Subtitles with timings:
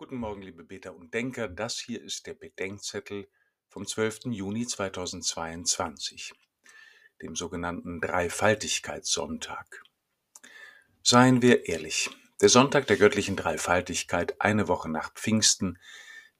[0.00, 1.46] Guten Morgen, liebe Beter und Denker.
[1.46, 3.28] Das hier ist der Bedenkzettel
[3.68, 4.30] vom 12.
[4.30, 6.32] Juni 2022,
[7.20, 9.82] dem sogenannten Dreifaltigkeitssonntag.
[11.02, 12.08] Seien wir ehrlich,
[12.40, 15.78] der Sonntag der göttlichen Dreifaltigkeit, eine Woche nach Pfingsten,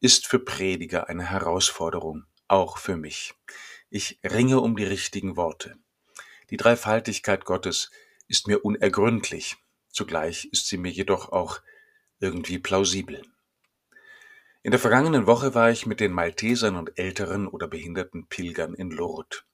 [0.00, 3.34] ist für Prediger eine Herausforderung, auch für mich.
[3.90, 5.76] Ich ringe um die richtigen Worte.
[6.48, 7.90] Die Dreifaltigkeit Gottes
[8.26, 9.58] ist mir unergründlich,
[9.90, 11.60] zugleich ist sie mir jedoch auch
[12.20, 13.22] irgendwie plausibel.
[14.62, 18.90] In der vergangenen Woche war ich mit den Maltesern und älteren oder behinderten Pilgern in
[18.90, 19.44] Lourdes.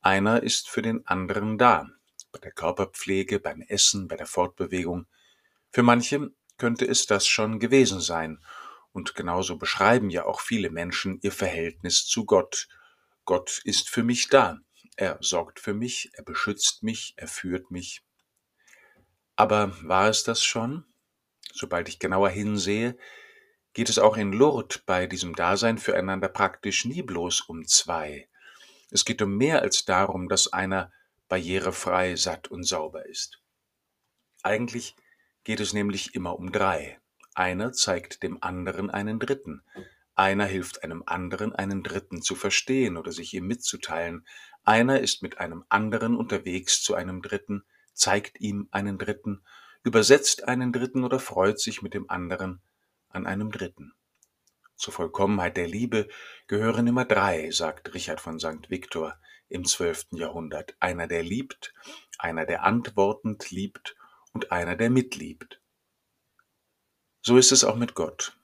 [0.00, 1.90] Einer ist für den anderen da,
[2.32, 5.06] bei der Körperpflege, beim Essen, bei der Fortbewegung.
[5.70, 8.42] Für manche könnte es das schon gewesen sein,
[8.92, 12.68] und genauso beschreiben ja auch viele Menschen ihr Verhältnis zu Gott.
[13.26, 14.58] Gott ist für mich da,
[14.96, 18.02] er sorgt für mich, er beschützt mich, er führt mich.
[19.36, 20.86] Aber war es das schon?
[21.52, 22.96] Sobald ich genauer hinsehe,
[23.72, 28.28] geht es auch in Lourdes bei diesem Dasein füreinander praktisch nie bloß um zwei.
[28.90, 30.92] Es geht um mehr als darum, dass einer
[31.28, 33.40] barrierefrei, satt und sauber ist.
[34.42, 34.94] Eigentlich
[35.44, 37.00] geht es nämlich immer um drei.
[37.34, 39.62] Einer zeigt dem anderen einen Dritten.
[40.14, 44.26] Einer hilft einem anderen, einen Dritten zu verstehen oder sich ihm mitzuteilen.
[44.64, 49.42] Einer ist mit einem anderen unterwegs zu einem Dritten, zeigt ihm einen Dritten,
[49.82, 52.60] übersetzt einen Dritten oder freut sich mit dem anderen
[53.14, 53.94] an einem Dritten.
[54.76, 56.08] Zur Vollkommenheit der Liebe
[56.48, 58.68] gehören immer drei, sagt Richard von St.
[58.68, 59.16] Victor
[59.48, 60.74] im zwölften Jahrhundert.
[60.80, 61.72] Einer, der liebt,
[62.18, 63.96] einer, der antwortend liebt
[64.32, 65.60] und einer, der mitliebt.
[67.20, 68.36] So ist es auch mit Gott.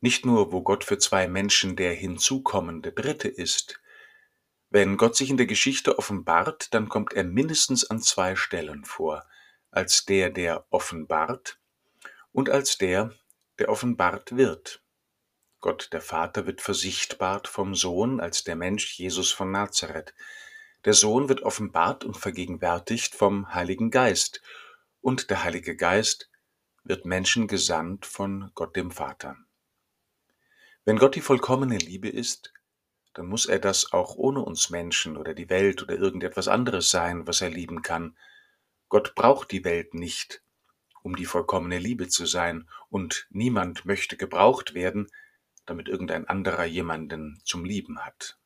[0.00, 3.80] Nicht nur, wo Gott für zwei Menschen der hinzukommende Dritte ist.
[4.70, 9.24] Wenn Gott sich in der Geschichte offenbart, dann kommt er mindestens an zwei Stellen vor,
[9.70, 11.58] als der, der offenbart
[12.32, 13.12] und als der,
[13.58, 14.82] der offenbart wird.
[15.60, 20.14] Gott der Vater wird versichtbart vom Sohn als der Mensch Jesus von Nazareth.
[20.84, 24.42] Der Sohn wird offenbart und vergegenwärtigt vom Heiligen Geist,
[25.00, 26.30] und der Heilige Geist
[26.82, 29.36] wird Menschen gesandt von Gott dem Vater.
[30.84, 32.52] Wenn Gott die vollkommene Liebe ist,
[33.14, 37.26] dann muss er das auch ohne uns Menschen oder die Welt oder irgendetwas anderes sein,
[37.26, 38.18] was er lieben kann.
[38.90, 40.42] Gott braucht die Welt nicht,
[41.04, 45.10] um die vollkommene Liebe zu sein, und niemand möchte gebraucht werden,
[45.66, 48.38] damit irgendein anderer jemanden zum Lieben hat.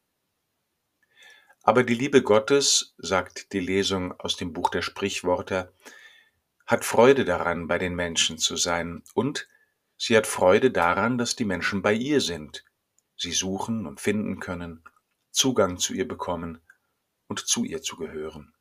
[1.63, 5.73] Aber die Liebe Gottes, sagt die Lesung aus dem Buch der Sprichworte,
[6.67, 9.47] hat Freude daran, bei den Menschen zu sein, und
[9.97, 12.65] sie hat Freude daran, dass die Menschen bei ihr sind,
[13.17, 14.83] sie suchen und finden können,
[15.31, 16.61] Zugang zu ihr bekommen
[17.29, 18.53] und zu ihr zu gehören.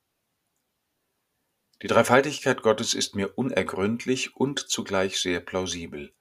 [1.83, 6.11] Die Dreifaltigkeit Gottes ist mir unergründlich und zugleich sehr plausibel.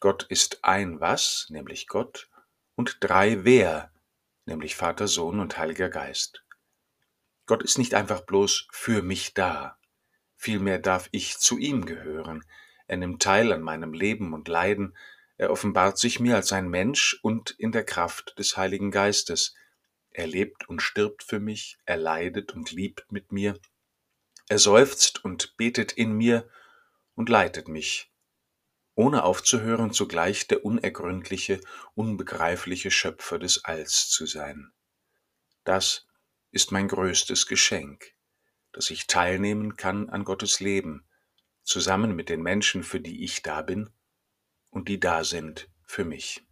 [0.00, 2.30] Gott ist ein Was, nämlich Gott,
[2.74, 3.92] und drei Wer,
[4.46, 6.42] nämlich Vater, Sohn und Heiliger Geist.
[7.44, 9.76] Gott ist nicht einfach bloß für mich da,
[10.36, 12.42] vielmehr darf ich zu ihm gehören,
[12.86, 14.96] er nimmt teil an meinem Leben und Leiden,
[15.36, 19.54] er offenbart sich mir als ein Mensch und in der Kraft des Heiligen Geistes,
[20.10, 23.58] er lebt und stirbt für mich, er leidet und liebt mit mir,
[24.48, 26.48] er seufzt und betet in mir
[27.14, 28.12] und leitet mich,
[28.94, 31.60] ohne aufzuhören zugleich der unergründliche,
[31.94, 34.72] unbegreifliche Schöpfer des Alls zu sein.
[35.64, 36.06] Das
[36.50, 38.12] ist mein größtes Geschenk,
[38.72, 41.06] dass ich teilnehmen kann an Gottes Leben,
[41.62, 43.90] zusammen mit den Menschen, für die ich da bin
[44.70, 46.44] und die da sind für mich.